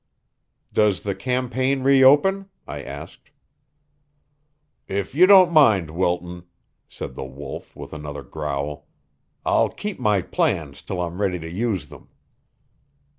[0.73, 3.29] "Does the campaign reopen?" I asked.
[4.87, 6.45] "If you don't mind, Wilton,"
[6.89, 8.87] said the Wolf with another growl,
[9.45, 12.09] "I'll keep my plans till I'm ready to use them."